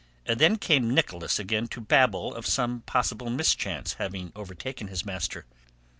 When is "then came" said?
0.25-0.91